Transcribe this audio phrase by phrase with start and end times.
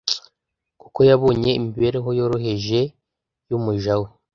[0.81, 2.79] kuko yabonye imibereho yoroheje
[3.49, 4.07] y umuja we